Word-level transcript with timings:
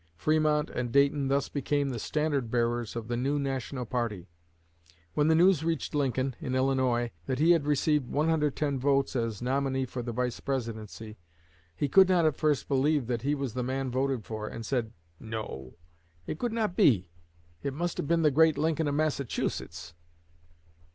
Fremont 0.15 0.71
and 0.71 0.91
Dayton 0.91 1.27
thus 1.27 1.47
became 1.47 1.89
the 1.89 1.99
standard 1.99 2.49
bearers 2.49 2.95
of 2.95 3.07
the 3.07 3.15
new 3.15 3.37
national 3.37 3.85
party. 3.85 4.25
When 5.13 5.27
the 5.27 5.35
news 5.35 5.63
reached 5.63 5.93
Lincoln, 5.93 6.35
in 6.39 6.55
Illinois, 6.55 7.11
that 7.27 7.37
he 7.37 7.51
had 7.51 7.67
received 7.67 8.09
110 8.09 8.79
votes 8.79 9.15
as 9.15 9.43
nominee 9.43 9.85
for 9.85 10.01
the 10.01 10.11
Vice 10.11 10.39
presidency, 10.39 11.19
he 11.75 11.87
could 11.87 12.09
not 12.09 12.25
at 12.25 12.35
first 12.35 12.67
believe 12.67 13.05
that 13.05 13.21
he 13.21 13.35
was 13.35 13.53
the 13.53 13.61
man 13.61 13.91
voted 13.91 14.25
for, 14.25 14.47
and 14.47 14.65
said, 14.65 14.91
"No, 15.19 15.75
it 16.25 16.39
could 16.39 16.51
not 16.51 16.75
be; 16.75 17.11
it 17.61 17.75
must 17.75 17.97
have 17.97 18.07
been 18.07 18.23
the 18.23 18.31
great 18.31 18.57
Lincoln 18.57 18.87
of 18.87 18.95
Massachusetts!" 18.95 19.93